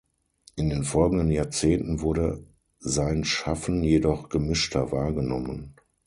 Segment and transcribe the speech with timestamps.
[0.55, 2.43] In den folgenden Jahrzehnten wurde
[2.79, 5.75] sein Schaffen jedoch gemischter wahrgenommen.